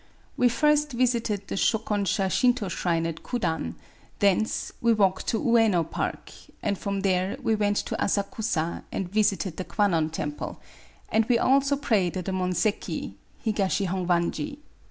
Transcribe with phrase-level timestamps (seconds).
[0.35, 3.75] We first visited the Shdkonsha [Shinto shrine] at Kudan:
[4.17, 6.31] thence we walked to Uyeno [park];
[6.63, 10.59] and from there we went to Asakusa, and visited the Kwannon temple;
[11.09, 13.13] and we also prayed at the Monzeki
[13.45, 14.57] [^Higashi Hongwanji].